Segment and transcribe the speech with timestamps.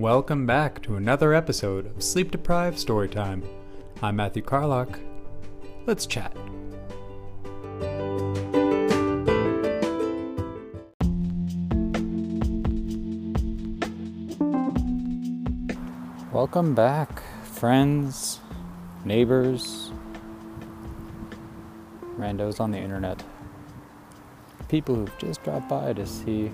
[0.00, 3.46] Welcome back to another episode of Sleep Deprived Storytime.
[4.00, 4.98] I'm Matthew Carlock.
[5.84, 6.34] Let's chat.
[16.32, 18.40] Welcome back, friends,
[19.04, 19.92] neighbors,
[22.16, 23.22] randos on the internet,
[24.68, 26.50] people who've just dropped by to see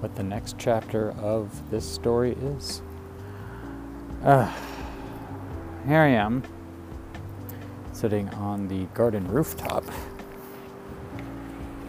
[0.00, 2.80] what the next chapter of this story is.
[4.24, 4.50] Uh,
[5.86, 6.42] here I am,
[7.92, 9.84] sitting on the garden rooftop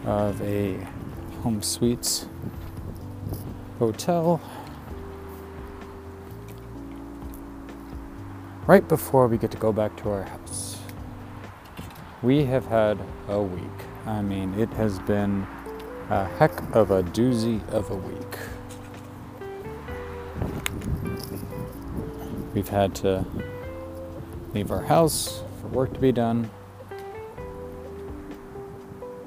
[0.04, 0.76] of a
[1.42, 2.26] Home Suites
[3.78, 4.40] hotel.
[8.66, 10.78] Right before we get to go back to our house.
[12.22, 12.98] We have had
[13.28, 13.62] a week.
[14.06, 15.46] I mean, it has been
[16.10, 18.38] a heck of a doozy of a week.
[22.54, 23.24] We've had to
[24.52, 26.50] leave our house for work to be done,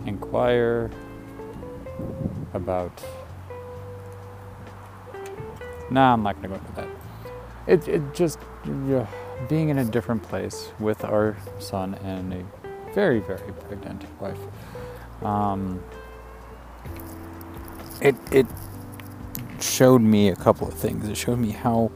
[0.06, 0.92] inquire
[2.54, 3.04] about.
[5.90, 6.88] Nah, I'm not going to go into that.
[7.68, 8.40] It, it just,
[8.88, 9.08] yeah,
[9.50, 14.38] being in a different place with our son and a very, very pregnant wife.
[15.24, 15.84] Um,
[18.02, 18.48] it, it
[19.60, 21.08] showed me a couple of things.
[21.08, 21.92] It showed me how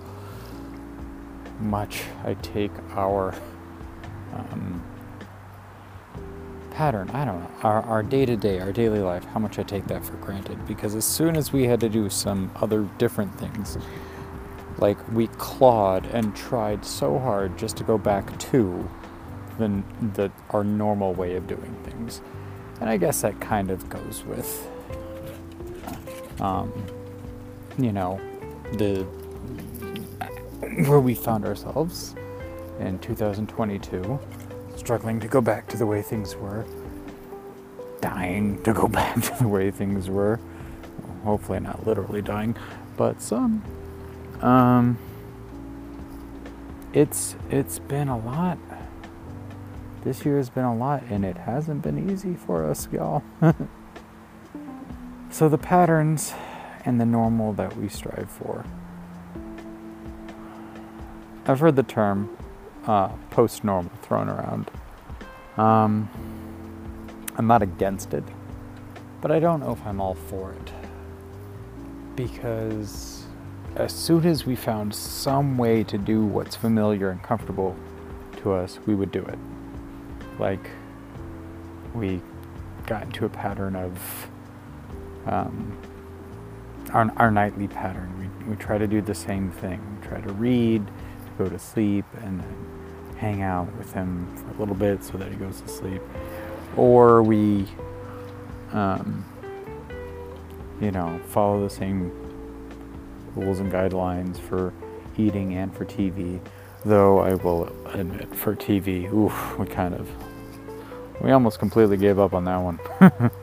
[1.60, 3.36] much I take our
[4.34, 4.84] um,
[6.72, 9.88] pattern, I don't know, our day to day, our daily life, how much I take
[9.88, 10.66] that for granted.
[10.66, 13.78] Because as soon as we had to do some other different things,
[14.78, 18.90] like we clawed and tried so hard just to go back to
[19.58, 19.84] the,
[20.14, 22.22] the our normal way of doing things.
[22.80, 24.70] And I guess that kind of goes with,
[26.40, 26.72] um,
[27.78, 28.20] you know,
[28.74, 29.04] the
[30.88, 32.16] where we found ourselves
[32.80, 34.20] in 2022,
[34.76, 36.66] struggling to go back to the way things were,
[38.02, 40.40] dying to go back to the way things were.
[41.24, 42.56] hopefully, not literally dying,
[42.98, 43.64] but some.
[44.42, 44.98] Um,
[46.94, 48.58] it's it's been a lot.
[50.04, 53.24] This year has been a lot, and it hasn't been easy for us, y'all.
[55.30, 56.34] so the patterns
[56.86, 58.66] and the normal that we strive for
[61.50, 62.30] I've heard the term
[62.86, 64.70] uh, post normal thrown around.
[65.58, 66.08] Um,
[67.36, 68.24] I'm not against it,
[69.20, 70.72] but I don't know if I'm all for it.
[72.16, 73.26] Because
[73.78, 77.76] as soon as we found some way to do what's familiar and comfortable
[78.44, 79.40] to us, we would do it.
[80.38, 80.70] Like,
[81.96, 82.22] we
[82.86, 84.30] got into a pattern of
[85.30, 85.78] um,
[86.92, 88.14] our, our nightly pattern.
[88.18, 89.82] We, we try to do the same thing.
[90.02, 90.86] We try to read,
[91.38, 95.30] go to sleep and then hang out with him for a little bit so that
[95.32, 96.02] he goes to sleep.
[96.76, 97.68] Or we,
[98.72, 99.26] um,
[100.82, 102.12] you know, follow the same
[103.36, 104.74] rules and guidelines for
[105.18, 106.40] eating and for TV.
[106.86, 110.10] Though I will admit, for TV, oof, we kind of,
[111.22, 112.80] we almost completely gave up on that one.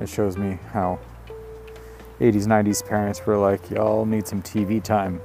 [0.00, 0.98] it shows me how
[2.20, 5.20] 80s, 90s parents were like, y'all need some TV time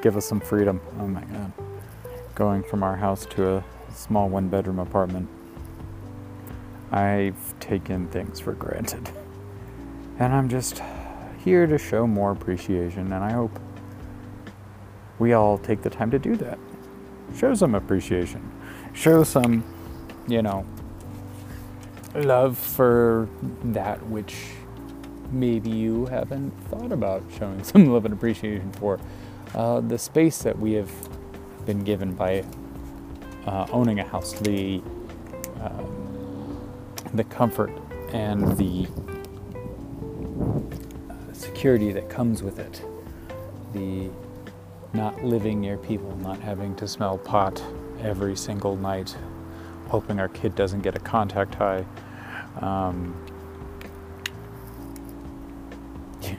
[0.00, 0.80] give us some freedom.
[0.98, 1.52] Oh my God.
[2.34, 5.28] Going from our house to a small one bedroom apartment,
[6.90, 9.10] I've taken things for granted.
[10.18, 10.82] And I'm just
[11.44, 13.58] here to show more appreciation, and I hope
[15.18, 16.58] we all take the time to do that.
[17.36, 18.50] Show some appreciation.
[18.92, 19.64] Show some,
[20.28, 20.66] you know,
[22.14, 23.28] love for
[23.64, 24.36] that which
[25.30, 28.98] maybe you haven't thought about showing some love and appreciation for.
[29.54, 30.90] Uh, the space that we have
[31.66, 32.44] been given by
[33.46, 34.80] uh, owning a house, the
[35.60, 36.70] um,
[37.14, 37.70] the comfort
[38.12, 38.86] and the
[41.32, 42.82] security that comes with it,
[43.72, 44.08] the
[44.92, 47.62] not living near people, not having to smell pot
[48.00, 49.16] every single night,
[49.90, 51.84] hoping our kid doesn't get a contact high.
[52.60, 53.14] Um,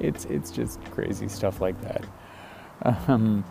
[0.00, 2.04] it's it's just crazy stuff like that.
[3.08, 3.44] Um,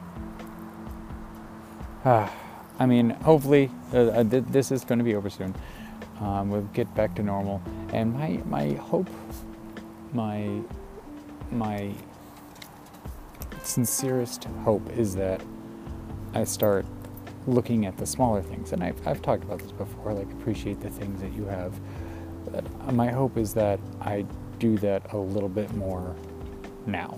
[2.03, 2.29] uh,
[2.79, 5.55] I mean, hopefully uh, uh th- this is going to be over soon.
[6.19, 7.61] Um, we'll get back to normal,
[7.93, 9.09] and my my hope,
[10.13, 10.61] my
[11.51, 11.93] my
[13.63, 15.41] sincerest hope is that
[16.33, 16.85] I start
[17.47, 20.13] looking at the smaller things, and I've I've talked about this before.
[20.13, 21.79] Like appreciate the things that you have.
[22.51, 24.25] But my hope is that I
[24.59, 26.15] do that a little bit more
[26.85, 27.17] now.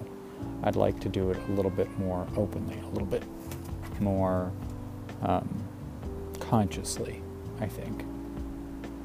[0.63, 3.24] I'd like to do it a little bit more openly, a little bit
[4.00, 4.51] more
[5.21, 5.63] um,
[6.39, 7.21] consciously,
[7.59, 8.06] I think.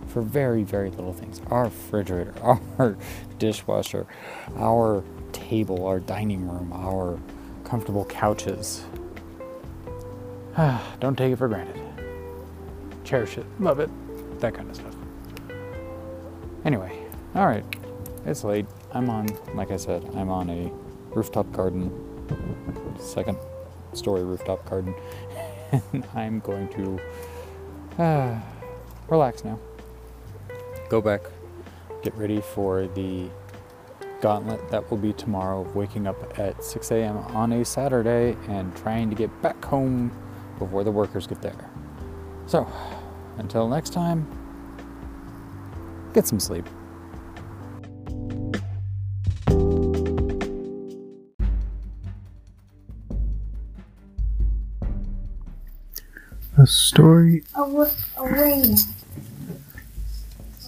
[0.08, 1.40] For very, very little things.
[1.48, 2.34] Our refrigerator,
[2.78, 2.96] our
[3.38, 4.06] dishwasher,
[4.56, 5.02] our
[5.32, 7.18] table, our dining room, our
[7.64, 8.84] comfortable couches.
[11.00, 11.80] Don't take it for granted.
[13.04, 13.90] Cherish it, love it,
[14.40, 14.94] that kind of stuff.
[16.64, 16.96] Anyway,
[17.34, 17.64] all right,
[18.26, 18.66] it's late.
[18.92, 20.70] I'm on, like I said, I'm on a
[21.14, 21.90] rooftop garden,
[22.98, 23.38] second
[23.94, 24.94] story rooftop garden,
[25.92, 28.38] and I'm going to uh,
[29.08, 29.58] relax now.
[30.90, 31.22] Go back,
[32.02, 33.30] get ready for the
[34.20, 37.16] gauntlet that will be tomorrow, waking up at 6 a.m.
[37.16, 40.12] on a Saturday and trying to get back home
[40.64, 41.70] before the workers get there.
[42.46, 42.70] So,
[43.38, 44.26] until next time,
[46.14, 46.66] get some sleep.
[56.58, 57.42] A story.
[57.54, 58.74] A, w- a really,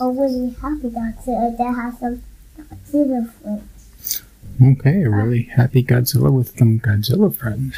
[0.00, 2.22] a really happy Godzilla that has some
[2.58, 4.22] Godzilla friends.
[4.60, 7.76] Okay, a really happy Godzilla with some Godzilla friends.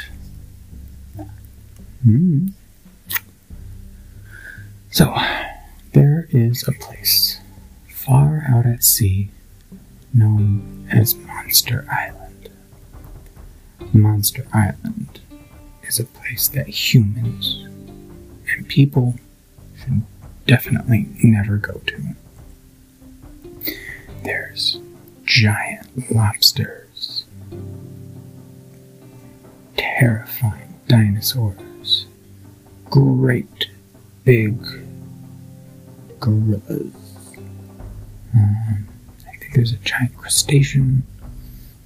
[2.06, 2.47] Hmm.
[4.93, 5.12] So,
[5.93, 7.41] there is a place
[7.88, 9.31] far out at sea
[10.14, 12.49] known as Monster Island.
[13.93, 15.19] Monster Island
[15.82, 17.64] is a place that humans
[18.55, 19.17] and people
[19.76, 20.02] should
[20.47, 23.75] definitely never go to.
[24.23, 24.79] There's
[25.25, 27.25] giant lobsters,
[29.76, 31.59] terrifying dinosaurs,
[32.91, 33.69] great
[34.25, 34.59] big
[36.21, 36.93] gorillas.
[38.35, 38.88] Um,
[39.27, 41.05] I think there's a giant crustacean.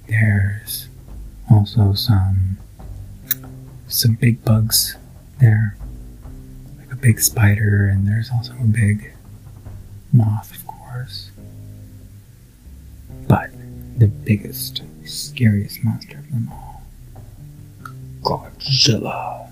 [0.07, 0.87] There's
[1.49, 2.57] also some
[3.87, 4.95] some big bugs
[5.39, 5.75] there
[6.77, 9.11] like a big spider, and there's also a big
[10.13, 11.31] moth, of course.
[13.27, 13.49] But
[13.97, 16.81] the biggest, scariest monster of them all,
[18.21, 19.50] Godzilla,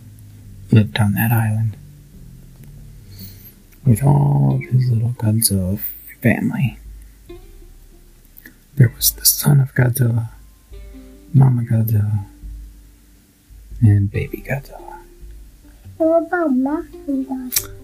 [0.71, 1.75] lived on that island
[3.85, 5.79] with all of his little Godzilla
[6.21, 6.77] family.
[8.75, 10.29] There was the son of Godzilla,
[11.33, 12.25] Mama Godzilla,
[13.81, 14.99] and baby Godzilla.
[15.97, 17.75] What about Malcolm Godzilla?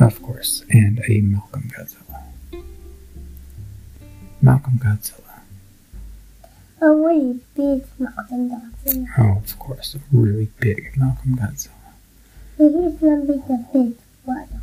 [0.00, 2.24] Of course, and a Malcolm Godzilla.
[4.42, 5.20] Malcolm Godzilla.
[6.80, 9.06] A really big Malcolm Godzilla.
[9.18, 11.73] Oh, of course, a really big Malcolm Godzilla.
[12.56, 14.60] He's gonna be the big brother.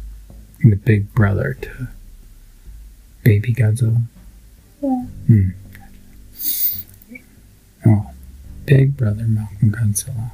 [0.64, 1.88] The big brother to
[3.24, 4.04] baby Godzilla?
[4.82, 5.04] Yeah.
[5.28, 5.50] Hmm.
[7.86, 8.12] Oh,
[8.66, 10.32] big brother Malcolm Godzilla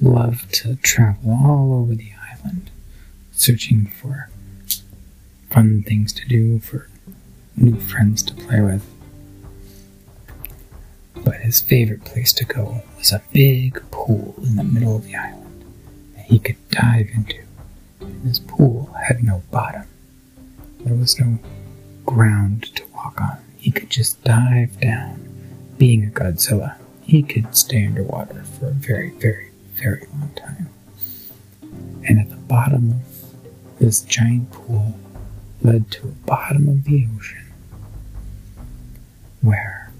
[0.00, 2.70] loved to travel all over the island,
[3.32, 4.28] searching for
[5.50, 6.88] fun things to do, for
[7.56, 8.84] new friends to play with.
[11.14, 15.14] But his favorite place to go was a big pool in the middle of the
[15.14, 15.49] island
[16.30, 17.42] he could dive into.
[18.24, 19.86] This pool had no bottom.
[20.80, 21.38] There was no
[22.06, 23.38] ground to walk on.
[23.58, 25.26] He could just dive down.
[25.76, 30.68] Being a Godzilla, he could stay underwater for a very, very very long time.
[32.06, 34.94] And at the bottom of this giant pool
[35.62, 37.46] led to the bottom of the ocean
[39.40, 39.90] where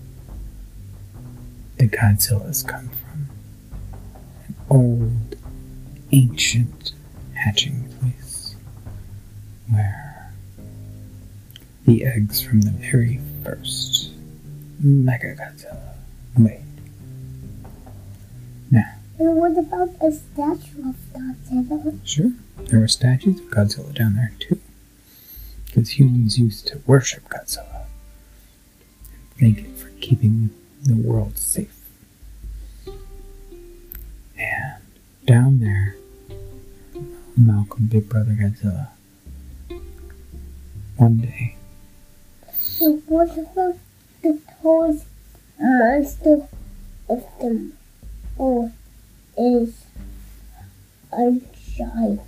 [1.79, 3.29] the Godzillas come from.
[4.47, 5.37] An old,
[6.13, 6.93] ancient
[7.35, 8.55] hatching place
[9.69, 10.33] where
[11.87, 14.11] the eggs from the very first
[14.81, 15.95] Mega Godzilla
[16.39, 16.65] laid.
[18.71, 21.99] Now, and what about a statue of Godzilla?
[22.05, 24.61] Sure, there were statues of Godzilla down there too.
[25.67, 27.85] Because humans used to worship Godzilla
[29.41, 30.51] and thank it for keeping
[30.83, 31.89] the world safe.
[34.39, 34.83] And
[35.27, 35.97] down there,
[37.37, 38.89] Malcolm, Big Brother Godzilla,
[40.97, 41.57] one day.
[43.07, 43.77] What about
[44.23, 45.07] the tallest
[45.59, 46.49] monster
[47.09, 47.75] of them
[48.39, 48.73] all?
[49.41, 49.85] is
[51.13, 51.41] a
[51.77, 52.21] giant.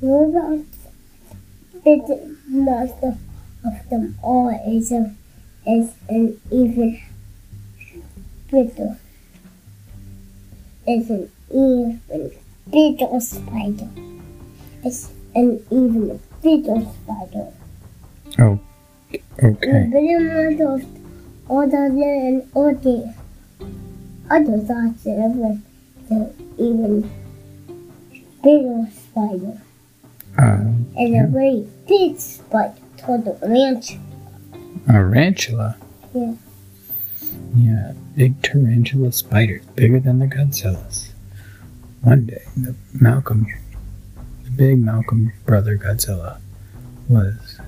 [0.00, 0.64] About
[1.84, 3.16] the master
[3.64, 5.14] of them all is a
[5.66, 7.00] is an even
[8.50, 8.96] bigger
[10.88, 12.30] is an even
[12.70, 13.88] bigger spider.
[14.84, 17.52] It's an even bigger spider.
[18.38, 18.58] Oh,
[19.10, 19.88] The okay.
[19.92, 20.82] bigger models
[21.48, 23.14] older than all the
[24.30, 25.58] other thoughts that was
[26.08, 27.10] the even
[28.42, 29.60] bigger spider.
[30.36, 33.96] Uh, And a very big spider called the ranch.
[34.86, 35.76] a tarantula.
[36.14, 36.34] Yeah.
[37.58, 41.10] Yeah, big tarantula spiders, bigger than the Godzillas.
[42.02, 43.48] One day, the Malcolm,
[44.44, 46.38] the big Malcolm brother Godzilla,
[47.08, 47.60] was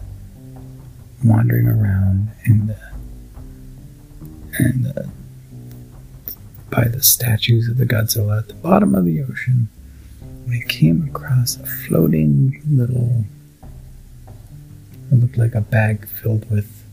[1.24, 2.78] wandering around in the
[4.60, 5.10] the
[6.70, 9.68] by the statues of the Godzilla at the bottom of the ocean
[10.44, 13.24] when he came across a floating little
[15.10, 16.84] it looked like a bag filled with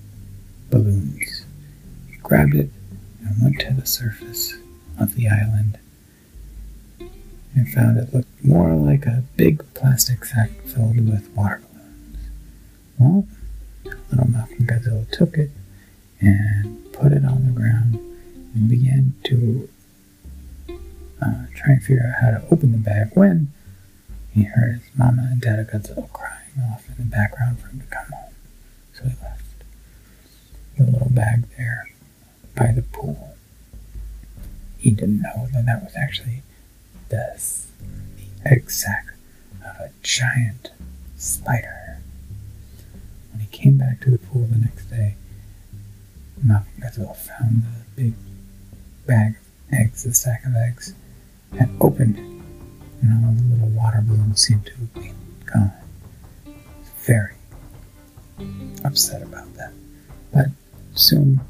[0.71, 1.45] balloons.
[2.09, 2.71] He grabbed it
[3.27, 4.55] and went to the surface
[4.99, 5.77] of the island
[7.55, 12.17] and found it looked more like a big plastic sack filled with water balloons.
[12.99, 13.27] Well,
[14.11, 15.49] little Malcolm Godzilla took it
[16.19, 17.95] and put it on the ground
[18.53, 19.69] and began to
[21.21, 23.51] uh, try and figure out how to open the bag when
[24.31, 27.85] he heard his mama and dada Godzilla crying off in the background for him to
[27.87, 28.33] come home.
[28.93, 29.43] So he left
[30.77, 31.87] the little bag there
[32.57, 33.35] by the pool.
[34.79, 36.41] He didn't know that that was actually
[37.09, 37.39] the,
[38.17, 39.13] the egg sac
[39.63, 40.71] of a giant
[41.15, 41.99] spider.
[43.31, 45.15] When he came back to the pool the next day,
[46.45, 48.13] Godzilla found the big
[49.05, 50.93] bag of eggs, the sack of eggs,
[51.57, 55.71] had opened, and all the little water balloons seemed to have been gone.
[57.05, 57.33] Very
[58.83, 59.71] upset about that,
[60.33, 60.47] but
[60.93, 61.41] soon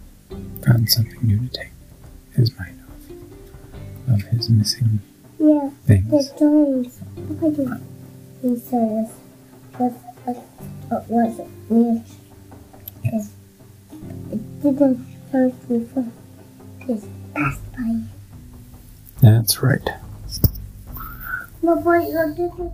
[0.65, 1.69] found something new to take
[2.35, 4.99] his mind off of his missing
[5.39, 6.29] Yeah, the things.
[6.37, 6.99] drawings.
[7.17, 7.81] Look at.
[8.41, 9.09] He said
[9.79, 9.93] was
[11.09, 12.07] was ranch.
[13.03, 13.31] Yes.
[14.31, 16.07] It didn't hurt me before.
[16.85, 18.01] Just passed by.
[19.21, 19.87] That's right.
[21.63, 22.71] But boy, look at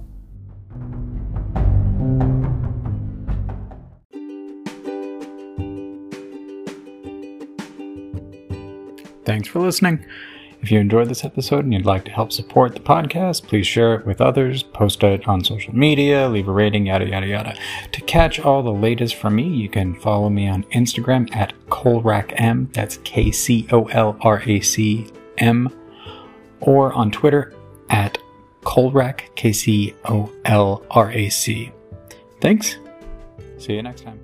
[9.34, 10.06] Thanks for listening.
[10.62, 13.96] If you enjoyed this episode and you'd like to help support the podcast, please share
[13.96, 17.58] it with others, post it on social media, leave a rating, yada, yada, yada.
[17.94, 22.72] To catch all the latest from me, you can follow me on Instagram at KcolracM,
[22.74, 25.10] that's K C O L R A C
[25.40, 25.68] M,
[26.62, 27.56] or on Twitter
[27.90, 28.20] at
[28.62, 31.72] Kcolrac, K C O L R A C.
[32.40, 32.78] Thanks.
[33.58, 34.20] See you next time.